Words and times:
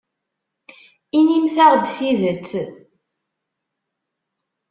Inimt-aɣ-d 1.17 1.83
tidet. 1.95 2.49